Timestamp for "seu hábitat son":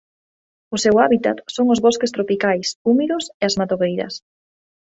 0.83-1.65